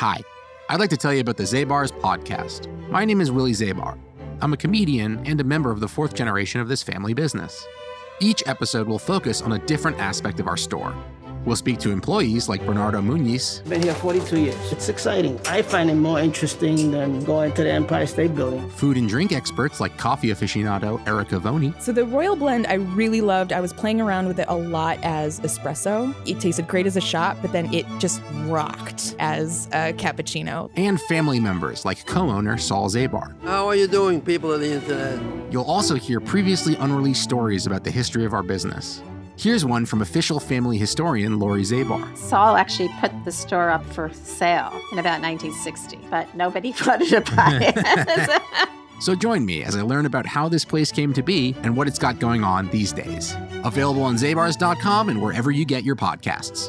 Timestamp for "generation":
6.14-6.58